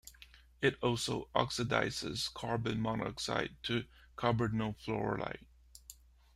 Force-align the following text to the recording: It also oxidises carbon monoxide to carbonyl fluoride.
It 0.63 0.79
also 0.81 1.29
oxidises 1.35 2.33
carbon 2.33 2.81
monoxide 2.81 3.55
to 3.65 3.85
carbonyl 4.17 4.75
fluoride. 4.83 5.45